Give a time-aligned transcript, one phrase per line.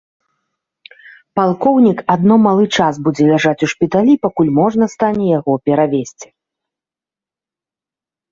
[1.39, 6.27] Палкоўнік адно малы час будзе ляжаць у шпіталі, пакуль можна стане яго перавезці.